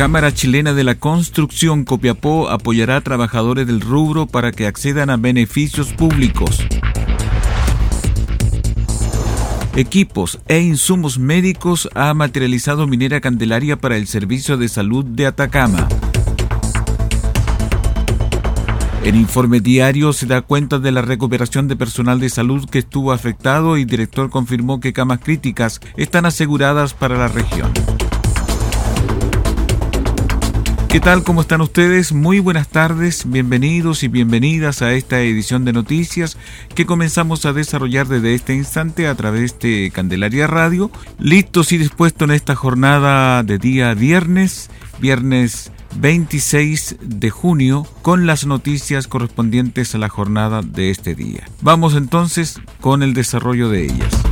[0.00, 5.18] Cámara Chilena de la Construcción Copiapó apoyará a trabajadores del rubro para que accedan a
[5.18, 6.66] beneficios públicos.
[9.76, 15.86] Equipos e insumos médicos ha materializado Minera Candelaria para el Servicio de Salud de Atacama.
[19.04, 23.12] El informe diario se da cuenta de la recuperación de personal de salud que estuvo
[23.12, 27.70] afectado y el director confirmó que camas críticas están aseguradas para la región.
[30.90, 31.22] ¿Qué tal?
[31.22, 32.12] ¿Cómo están ustedes?
[32.12, 36.36] Muy buenas tardes, bienvenidos y bienvenidas a esta edición de noticias
[36.74, 42.28] que comenzamos a desarrollar desde este instante a través de Candelaria Radio, listos y dispuestos
[42.28, 44.68] en esta jornada de día viernes,
[44.98, 51.48] viernes 26 de junio, con las noticias correspondientes a la jornada de este día.
[51.62, 54.29] Vamos entonces con el desarrollo de ellas.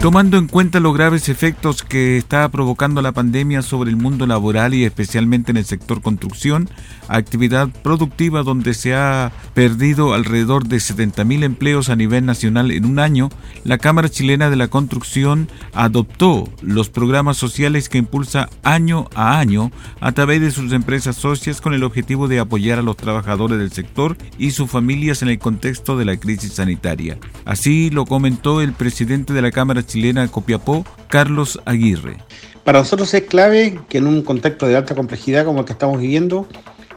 [0.00, 4.72] Tomando en cuenta los graves efectos que está provocando la pandemia sobre el mundo laboral
[4.72, 6.70] y especialmente en el sector construcción,
[7.08, 12.98] actividad productiva donde se ha perdido alrededor de 70.000 empleos a nivel nacional en un
[12.98, 13.28] año,
[13.64, 19.70] la Cámara Chilena de la Construcción adoptó los programas sociales que impulsa año a año
[20.00, 23.70] a través de sus empresas socias con el objetivo de apoyar a los trabajadores del
[23.70, 27.18] sector y sus familias en el contexto de la crisis sanitaria.
[27.44, 32.18] Así lo comentó el presidente de la Cámara chilena Copiapó, Carlos Aguirre.
[32.64, 36.00] Para nosotros es clave que en un contexto de alta complejidad como el que estamos
[36.00, 36.46] viviendo,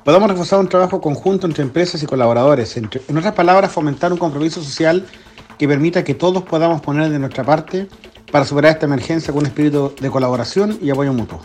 [0.04, 2.78] podamos reforzar un trabajo conjunto entre empresas y colaboradores.
[2.78, 5.06] en otras palabras, fomentar un compromiso social
[5.58, 7.88] que permita que todos podamos poner de nuestra parte
[8.32, 11.42] para superar esta emergencia con un espíritu de colaboración y apoyo mutuo.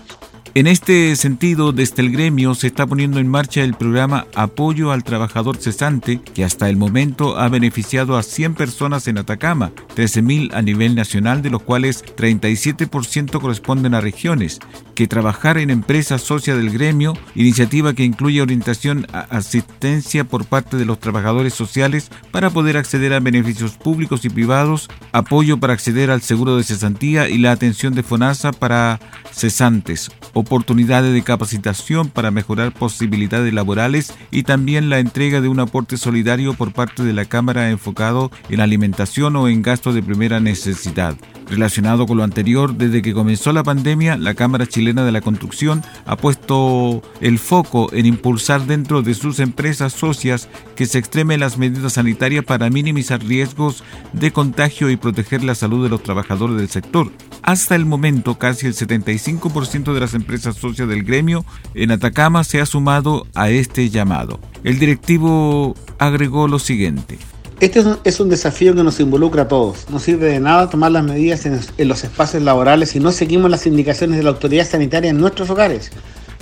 [0.59, 5.05] En este sentido, desde el gremio se está poniendo en marcha el programa Apoyo al
[5.05, 10.61] Trabajador Cesante, que hasta el momento ha beneficiado a 100 personas en Atacama, 13.000 a
[10.61, 14.59] nivel nacional, de los cuales 37% corresponden a regiones,
[14.99, 20.77] que trabajar en empresas socias del gremio, iniciativa que incluye orientación a asistencia por parte
[20.77, 26.11] de los trabajadores sociales para poder acceder a beneficios públicos y privados, apoyo para acceder
[26.11, 28.99] al seguro de cesantía y la atención de FONASA para
[29.31, 35.97] cesantes oportunidades de capacitación para mejorar posibilidades laborales y también la entrega de un aporte
[35.97, 41.17] solidario por parte de la Cámara enfocado en alimentación o en gastos de primera necesidad.
[41.51, 45.83] Relacionado con lo anterior, desde que comenzó la pandemia, la Cámara Chilena de la Construcción
[46.05, 51.57] ha puesto el foco en impulsar dentro de sus empresas socias que se extremen las
[51.57, 53.83] medidas sanitarias para minimizar riesgos
[54.13, 57.11] de contagio y proteger la salud de los trabajadores del sector.
[57.43, 62.61] Hasta el momento, casi el 75% de las empresas socias del gremio en Atacama se
[62.61, 64.39] ha sumado a este llamado.
[64.65, 67.19] El directivo agregó lo siguiente.
[67.61, 69.91] Este es un desafío que nos involucra a todos.
[69.91, 73.67] No sirve de nada tomar las medidas en, los espacios laborales si no seguimos las
[73.67, 75.91] indicaciones de la autoridad sanitaria en nuestros hogares.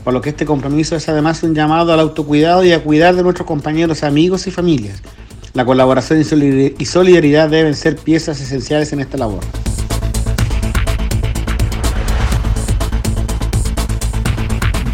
[0.04, 3.22] Por lo que este compromiso es además un llamado al autocuidado y a cuidar de
[3.22, 5.00] nuestros compañeros, amigos y familias.
[5.54, 9.40] La colaboración y solidaridad deben ser piezas esenciales en esta labor.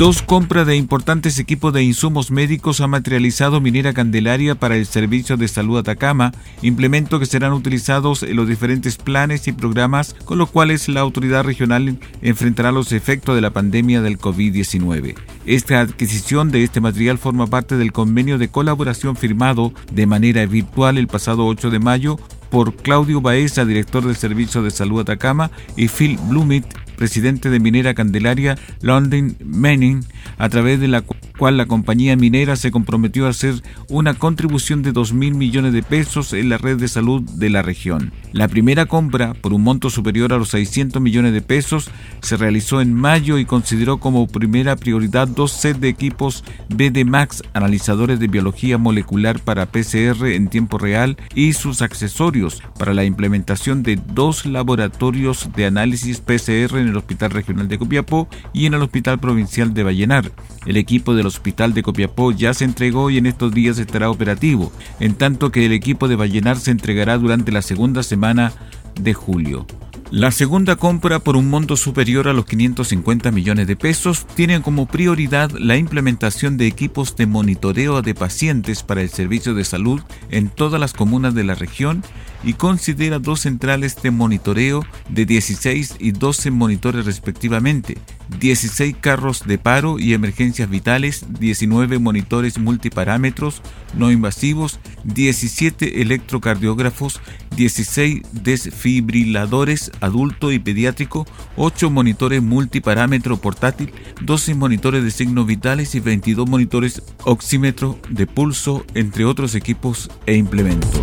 [0.03, 5.37] Dos compras de importantes equipos de insumos médicos ha materializado Minera Candelaria para el Servicio
[5.37, 10.51] de Salud Atacama, implementos que serán utilizados en los diferentes planes y programas con los
[10.51, 15.15] cuales la autoridad regional enfrentará los efectos de la pandemia del COVID-19.
[15.47, 20.99] Esta adquisición de este material forma parte del convenio de colaboración firmado de manera virtual
[20.99, 22.19] el pasado 8 de mayo
[22.53, 26.67] por Claudio Baeza, director del Servicio de Salud Atacama, y Phil Blumit,
[27.03, 30.05] presidente de Minera Candelaria, London Manning,
[30.39, 31.03] a través de la
[31.37, 33.55] cual la compañía minera se comprometió a hacer
[33.89, 37.63] una contribución de 2 mil millones de pesos en la red de salud de la
[37.63, 38.13] región.
[38.31, 41.91] La primera compra, por un monto superior a los 600 millones de pesos,
[42.21, 47.43] se realizó en mayo y consideró como primera prioridad dos sets de equipos BD Max,
[47.53, 53.83] analizadores de biología molecular para PCR en tiempo real y sus accesorios para la implementación
[53.83, 58.83] de dos laboratorios de análisis PCR en el Hospital Regional de Copiapó y en el
[58.83, 60.31] Hospital Provincial de Vallenar.
[60.67, 64.73] El equipo del Hospital de Copiapó ya se entregó y en estos días estará operativo,
[65.00, 68.53] en tanto que el equipo de Vallenar se entregará durante la segunda semana
[69.00, 69.67] de julio.
[70.12, 74.85] La segunda compra por un monto superior a los 550 millones de pesos tiene como
[74.85, 80.50] prioridad la implementación de equipos de monitoreo de pacientes para el servicio de salud en
[80.50, 82.05] todas las comunas de la región
[82.44, 87.97] y considera dos centrales de monitoreo de 16 y 12 monitores respectivamente,
[88.38, 93.62] 16 carros de paro y emergencias vitales, 19 monitores multiparámetros
[93.94, 97.20] no invasivos, 17 electrocardiógrafos,
[97.56, 101.26] 16 desfibriladores adulto y pediátrico,
[101.56, 108.84] 8 monitores multiparámetro portátil, 12 monitores de signos vitales y 22 monitores oxímetro de pulso,
[108.94, 111.02] entre otros equipos e implementos.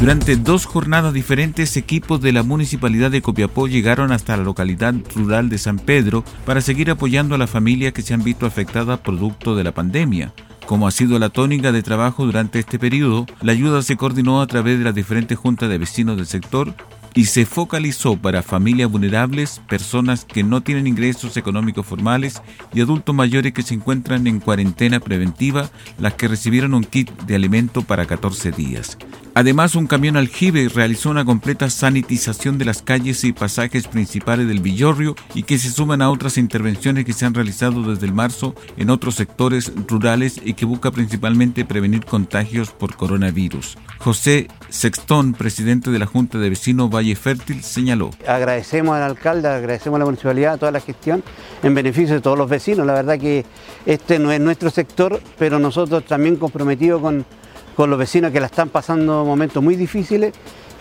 [0.00, 5.48] Durante dos jornadas diferentes, equipos de la Municipalidad de Copiapó llegaron hasta la localidad rural
[5.48, 9.56] de San Pedro para seguir apoyando a las familias que se han visto afectadas producto
[9.56, 10.34] de la pandemia.
[10.66, 14.46] Como ha sido la tónica de trabajo durante este periodo, la ayuda se coordinó a
[14.46, 16.74] través de las diferentes juntas de vecinos del sector
[17.14, 22.42] y se focalizó para familias vulnerables, personas que no tienen ingresos económicos formales
[22.74, 27.36] y adultos mayores que se encuentran en cuarentena preventiva, las que recibieron un kit de
[27.36, 28.98] alimento para 14 días.
[29.36, 34.60] Además, un camión aljibe realizó una completa sanitización de las calles y pasajes principales del
[34.60, 38.54] Villorrio y que se suman a otras intervenciones que se han realizado desde el marzo
[38.76, 43.76] en otros sectores rurales y que busca principalmente prevenir contagios por coronavirus.
[43.98, 48.10] José Sextón, presidente de la Junta de Vecinos Valle Fértil, señaló.
[48.28, 51.24] Agradecemos al alcalde, agradecemos a la municipalidad, toda la gestión
[51.64, 52.86] en beneficio de todos los vecinos.
[52.86, 53.44] La verdad que
[53.84, 57.26] este no es nuestro sector, pero nosotros también comprometidos con
[57.74, 60.32] con los vecinos que la están pasando momentos muy difíciles.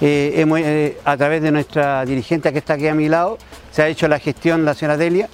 [0.02, 3.38] Eh, eh, a través de nuestra dirigente que está aquí a mi lado,
[3.72, 5.30] se ha hecho la gestión, la señora Delia,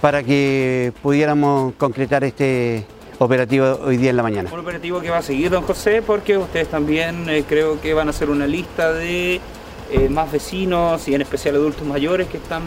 [0.00, 2.84] para que pudiéramos concretar este
[3.18, 4.50] operativo hoy día en la mañana.
[4.52, 8.08] Un operativo que va a seguir, don José, porque ustedes también eh, creo que van
[8.08, 9.40] a hacer una lista de
[10.08, 12.62] más vecinos y en especial adultos mayores que están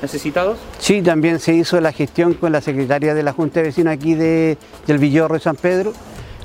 [0.00, 0.58] necesitados.
[0.78, 4.14] Sí, también se hizo la gestión con la secretaria de la Junta de Vecinos aquí
[4.14, 4.56] de,
[4.86, 5.92] del Villorro de San Pedro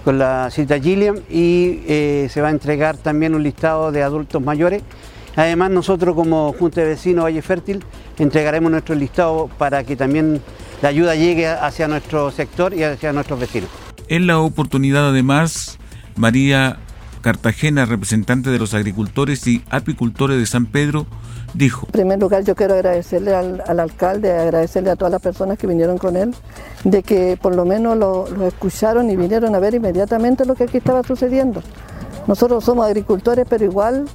[0.08, 4.42] con la cita Gilliam y eh, se va a entregar también un listado de adultos
[4.42, 4.82] mayores.
[5.36, 7.84] Además nosotros como Junta de Vecinos Valle Fértil
[8.18, 10.42] entregaremos nuestro listado para que también
[10.82, 13.70] la ayuda llegue hacia nuestro sector y hacia nuestros vecinos.
[14.08, 15.78] En la oportunidad además,
[16.16, 16.78] María
[17.28, 21.08] Cartagena, representante de los agricultores y apicultores de San Pedro,
[21.54, 21.86] dijo.
[21.88, 25.98] En primer lugar, yo quiero agradecerle al, alcalde, agradecerle a todas las personas que vinieron
[25.98, 26.34] con él,
[26.86, 30.78] de que por lo menos lo, escucharon y vinieron a ver inmediatamente lo que aquí
[30.78, 31.62] estaba sucediendo.
[32.28, 34.06] Nosotros somos agricultores, pero igual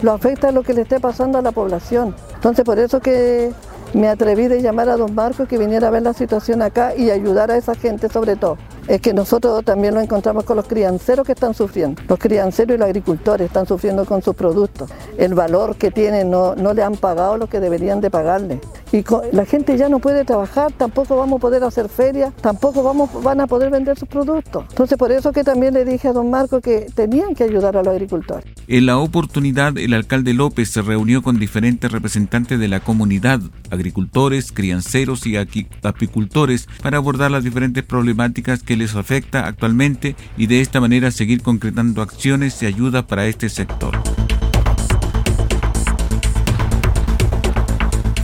[0.00, 2.16] lo afecta lo que le esté pasando a la población.
[2.36, 3.52] Entonces, por eso que
[3.92, 7.10] me atreví de llamar a don Marcos que viniera a ver la situación acá y
[7.10, 8.56] ayudar a esa gente sobre todo
[8.88, 12.02] es que nosotros también lo encontramos con los crianceros que están sufriendo.
[12.08, 14.90] Los crianceros y los agricultores están sufriendo con sus productos.
[15.16, 18.60] El valor que tienen no, no le han pagado lo que deberían de pagarle.
[18.92, 23.10] Y la gente ya no puede trabajar, tampoco vamos a poder hacer ferias, tampoco vamos,
[23.22, 24.66] van a poder vender sus productos.
[24.68, 27.82] Entonces por eso que también le dije a don Marco que tenían que ayudar a
[27.82, 28.44] los agricultores.
[28.68, 34.52] En la oportunidad, el alcalde López se reunió con diferentes representantes de la comunidad, agricultores,
[34.52, 40.80] crianceros y apicultores, para abordar las diferentes problemáticas que les afecta actualmente y de esta
[40.80, 43.98] manera seguir concretando acciones y ayuda para este sector.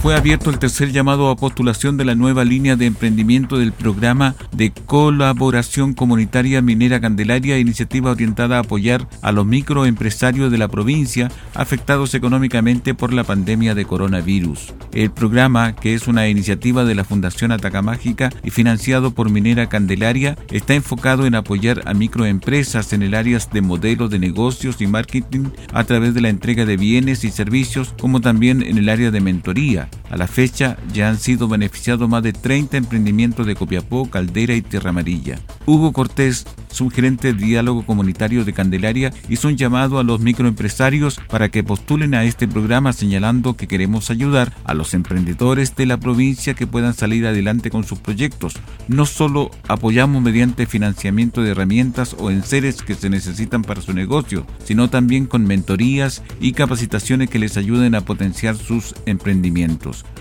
[0.08, 4.34] Fue abierto el tercer llamado a postulación de la nueva línea de emprendimiento del programa
[4.52, 11.30] de colaboración comunitaria minera Candelaria, iniciativa orientada a apoyar a los microempresarios de la provincia
[11.52, 14.72] afectados económicamente por la pandemia de coronavirus.
[14.94, 20.38] El programa, que es una iniciativa de la Fundación Atacamágica y financiado por Minera Candelaria,
[20.50, 25.50] está enfocado en apoyar a microempresas en el área de modelos de negocios y marketing
[25.74, 29.20] a través de la entrega de bienes y servicios, como también en el área de
[29.20, 34.54] mentoría a la fecha ya han sido beneficiados más de 30 emprendimientos de Copiapó, Caldera
[34.54, 35.38] y Tierra Amarilla.
[35.66, 41.50] Hugo Cortés, subgerente de diálogo comunitario de Candelaria, hizo un llamado a los microempresarios para
[41.50, 46.54] que postulen a este programa señalando que queremos ayudar a los emprendedores de la provincia
[46.54, 48.54] que puedan salir adelante con sus proyectos.
[48.88, 54.46] No solo apoyamos mediante financiamiento de herramientas o enseres que se necesitan para su negocio,
[54.64, 59.77] sino también con mentorías y capacitaciones que les ayuden a potenciar sus emprendimientos.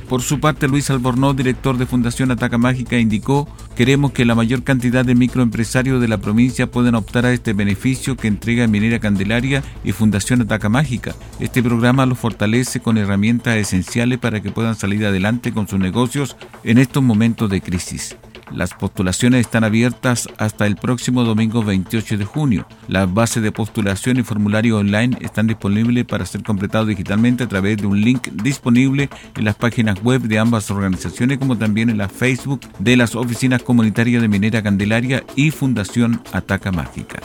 [0.10, 4.64] Por su parte, Luis Albornoz, director de Fundación Ataca Mágica, indicó, queremos que la mayor
[4.64, 9.64] cantidad de microempresarios de la provincia puedan optar a este beneficio que entrega Minera Candelaria
[9.84, 11.16] y Fundación Ataca Mágica.
[11.40, 16.38] Este programa los fortalece con herramientas esenciales para que puedan salir adelante con sus negocios
[16.64, 18.16] en estos momentos de crisis.
[18.52, 22.68] Las postulaciones están abiertas hasta el próximo domingo 28 de junio.
[22.88, 27.78] Las bases de postulación y formulario online están disponibles para ser completados digitalmente a través
[27.78, 32.10] de un link disponible en las páginas web de ambas organizaciones como también en la
[32.10, 37.22] Facebook de las oficinas comunitarias de Minera Candelaria y Fundación Ataca Mágica.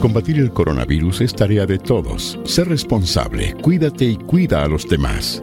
[0.00, 2.38] Combatir el coronavirus es tarea de todos.
[2.44, 5.42] Sé responsable, cuídate y cuida a los demás.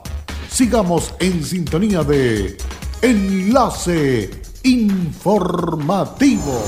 [0.51, 2.57] Sigamos en sintonía de
[3.01, 4.29] Enlace
[4.63, 6.61] Informativo.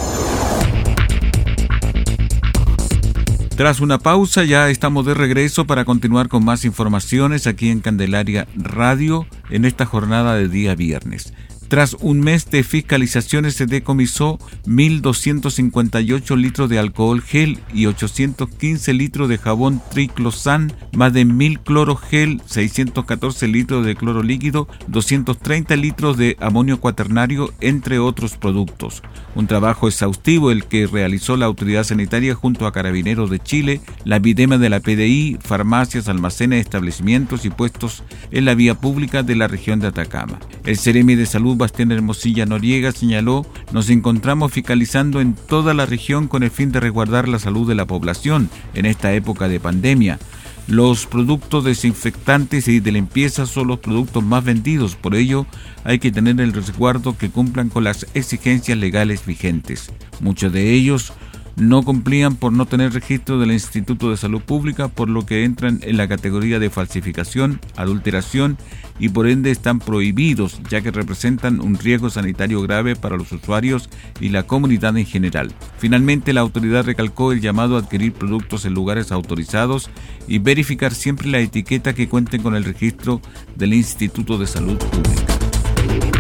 [3.58, 8.48] Tras una pausa ya estamos de regreso para continuar con más informaciones aquí en Candelaria
[8.56, 11.34] Radio en esta jornada de día viernes.
[11.74, 14.38] Tras un mes de fiscalizaciones se decomisó
[14.68, 21.96] 1.258 litros de alcohol gel y 815 litros de jabón triclosan, más de 1.000 cloro
[21.96, 29.02] gel, 614 litros de cloro líquido, 230 litros de amonio cuaternario, entre otros productos.
[29.34, 34.20] Un trabajo exhaustivo el que realizó la autoridad sanitaria junto a Carabineros de Chile, la
[34.20, 39.48] Videma de la PDI, farmacias, almacenes, establecimientos y puestos en la vía pública de la
[39.48, 40.38] región de Atacama.
[40.66, 46.28] El Ceremi de Salud Bastián Hermosilla Noriega señaló, nos encontramos fiscalizando en toda la región
[46.28, 50.20] con el fin de resguardar la salud de la población en esta época de pandemia.
[50.68, 55.46] Los productos desinfectantes y de limpieza son los productos más vendidos, por ello
[55.86, 59.90] hay que tener el resguardo que cumplan con las exigencias legales vigentes.
[60.20, 61.14] Muchos de ellos
[61.56, 65.80] no cumplían por no tener registro del Instituto de Salud Pública, por lo que entran
[65.84, 68.58] en la categoría de falsificación, adulteración
[69.00, 73.90] y por ende están prohibidos, ya que representan un riesgo sanitario grave para los usuarios
[74.20, 75.54] y la comunidad en general.
[75.78, 79.90] Finalmente, la autoridad recalcó el llamado a adquirir productos en lugares autorizados
[80.28, 83.22] y verificar siempre la etiqueta que cuente con el registro
[83.56, 86.13] del Instituto de Salud Pública.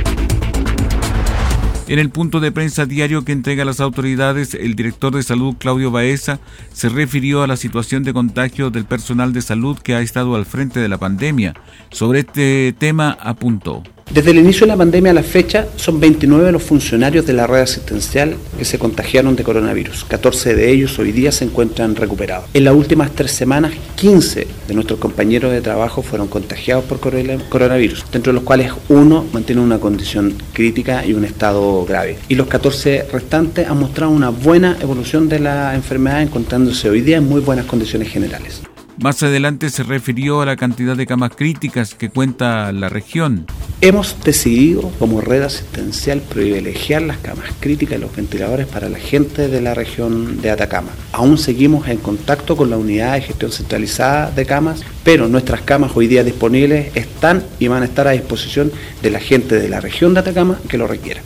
[1.87, 5.91] En el punto de prensa diario que entrega las autoridades, el director de salud Claudio
[5.91, 6.39] Baeza
[6.71, 10.45] se refirió a la situación de contagio del personal de salud que ha estado al
[10.45, 11.53] frente de la pandemia.
[11.91, 13.83] Sobre este tema apuntó.
[14.11, 17.47] Desde el inicio de la pandemia a la fecha, son 29 los funcionarios de la
[17.47, 20.05] red asistencial que se contagiaron de coronavirus.
[20.05, 22.45] 14 de ellos hoy día se encuentran recuperados.
[22.53, 28.05] En las últimas tres semanas, 15 de nuestros compañeros de trabajo fueron contagiados por coronavirus,
[28.11, 32.19] dentro de los cuales uno mantiene una condición crítica y un estado grave.
[32.29, 37.17] Y los 14 restantes han mostrado una buena evolución de la enfermedad, encontrándose hoy día
[37.17, 38.61] en muy buenas condiciones generales.
[39.01, 43.47] Más adelante se refirió a la cantidad de camas críticas que cuenta la región.
[43.85, 49.49] Hemos decidido como red asistencial privilegiar las camas críticas y los ventiladores para la gente
[49.49, 50.91] de la región de Atacama.
[51.11, 55.91] Aún seguimos en contacto con la unidad de gestión centralizada de camas, pero nuestras camas
[55.95, 58.71] hoy día disponibles están y van a estar a disposición
[59.01, 61.21] de la gente de la región de Atacama que lo requiera.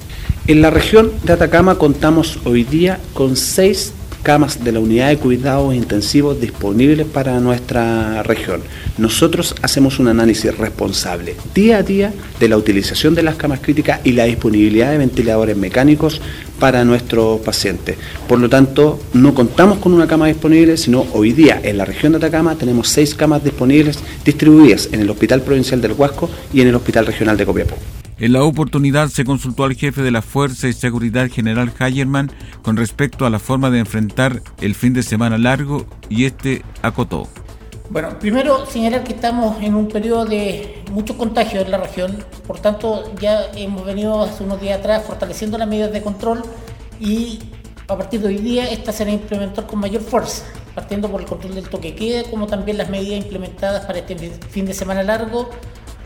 [0.47, 3.93] En la región de Atacama contamos hoy día con seis
[4.27, 8.59] camas de la unidad de cuidados intensivos disponibles para nuestra región.
[8.97, 14.01] Nosotros hacemos un análisis responsable día a día de la utilización de las camas críticas
[14.03, 16.19] y la disponibilidad de ventiladores mecánicos
[16.59, 17.95] para nuestros pacientes.
[18.27, 22.11] Por lo tanto, no contamos con una cama disponible, sino hoy día en la región
[22.11, 26.67] de Atacama tenemos seis camas disponibles distribuidas en el Hospital Provincial del Huasco y en
[26.67, 27.77] el Hospital Regional de Copiapó.
[28.19, 32.31] En la oportunidad se consultó al jefe de la Fuerza y Seguridad General Hayerman
[32.63, 37.27] con respecto a la forma de enfrentar el fin de semana largo y este acotó.
[37.91, 42.59] Bueno, primero señalar que estamos en un periodo de muchos contagios en la región, por
[42.59, 46.41] tanto ya hemos venido hace unos días atrás fortaleciendo las medidas de control
[46.99, 47.37] y
[47.87, 50.43] a partir de hoy día estas se van a implementar con mayor fuerza,
[50.73, 54.17] partiendo por el control del toque queda, como también las medidas implementadas para este
[54.49, 55.51] fin de semana largo,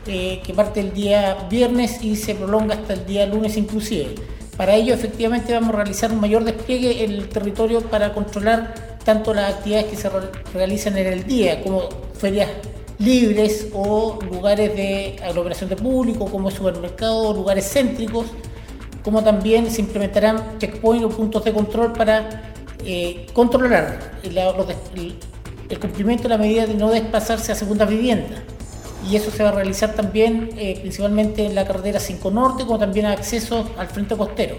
[0.07, 4.15] eh, que parte el día viernes y se prolonga hasta el día lunes inclusive.
[4.57, 9.33] Para ello efectivamente vamos a realizar un mayor despliegue en el territorio para controlar tanto
[9.33, 10.09] las actividades que se
[10.53, 11.89] realizan en el día, como
[12.19, 12.49] ferias
[12.99, 18.27] libres o lugares de aglomeración de público, como supermercados, lugares céntricos,
[19.03, 22.53] como también se implementarán checkpoints o puntos de control para
[22.85, 28.43] eh, controlar el, cumplimiento de la medida de no desplazarse a segunda vivienda.
[29.09, 32.79] Y eso se va a realizar también eh, principalmente en la carretera 5 Norte, como
[32.79, 34.55] también acceso al frente costero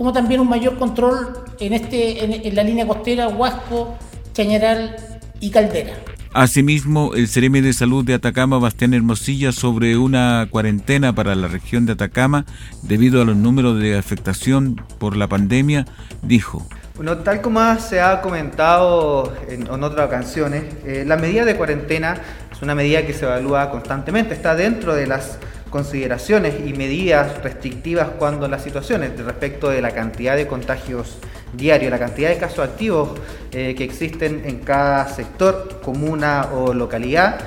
[0.00, 3.98] como también un mayor control en, este, en, la línea costera Huasco,
[4.32, 4.96] Chañaral
[5.40, 5.92] y Caldera.
[6.32, 11.84] Asimismo, el Ceremi de Salud de Atacama, Bastián Hermosilla, sobre una cuarentena para la región
[11.84, 12.46] de Atacama
[12.80, 15.84] debido a los números de afectación por la pandemia,
[16.22, 16.66] dijo.
[16.94, 22.22] Bueno, tal como se ha comentado en, otras ocasiones, eh, la medida de cuarentena
[22.60, 25.38] es una medida que se evalúa constantemente, está dentro de las
[25.70, 31.16] consideraciones y medidas restrictivas cuando las situaciones respecto de la cantidad de contagios
[31.54, 33.18] diarios, la cantidad de casos activos
[33.52, 37.38] eh, que existen en cada sector, comuna o localidad,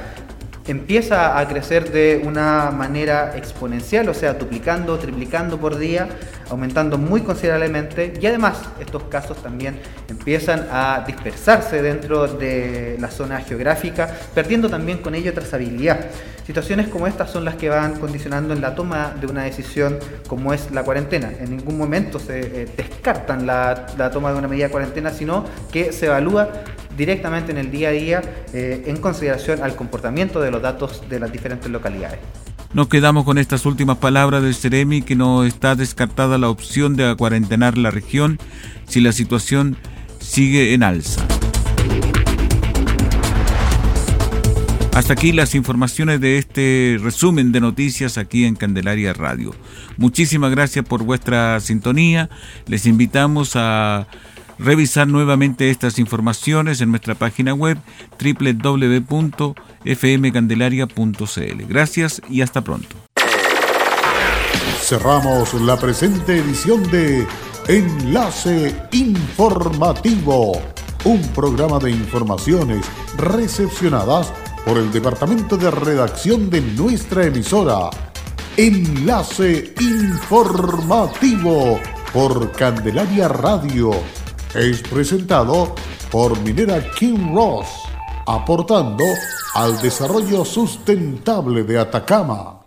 [0.66, 6.10] empieza a crecer de una manera exponencial, o sea, duplicando, triplicando por día,
[6.54, 13.42] aumentando muy considerablemente y además estos casos también empiezan a dispersarse dentro de la zona
[13.42, 16.00] geográfica, perdiendo también con ello trazabilidad.
[16.46, 20.54] Situaciones como estas son las que van condicionando en la toma de una decisión como
[20.54, 21.32] es la cuarentena.
[21.40, 25.94] En ningún momento se eh, descartan la, toma de una medida de cuarentena, sino que
[25.94, 26.50] se evalúa
[26.98, 28.22] directamente en el día a día
[28.54, 32.20] eh, en consideración al comportamiento de los datos de las diferentes localidades.
[32.74, 37.16] Nos quedamos con estas últimas palabras del Ceremi que no está descartada la opción de
[37.16, 38.40] cuarentenar la región
[38.88, 39.78] si la situación
[40.20, 41.24] sigue en alza.
[44.96, 49.54] Hasta aquí las informaciones de este resumen de noticias aquí en Candelaria Radio.
[49.98, 52.32] Muchísimas gracias por vuestra sintonía.
[52.66, 54.08] Les invitamos a
[54.58, 57.78] revisar nuevamente estas informaciones en nuestra página web
[59.84, 61.66] www.fmcandelaria.cl.
[61.68, 62.96] Gracias y hasta pronto.
[64.82, 67.26] Cerramos la presente edición de
[67.68, 70.62] Enlace Informativo,
[71.06, 72.86] un programa de informaciones
[73.18, 74.32] recepcionadas
[74.66, 77.90] por el Departamento de Redacción de nuestra emisora.
[78.58, 81.80] Enlace Informativo
[82.12, 83.92] por Candelaria Radio
[84.54, 85.74] es presentado
[86.12, 87.68] por Minera King Ross,
[88.28, 89.04] aportando
[89.54, 92.63] al desarrollo sustentable de Atacama.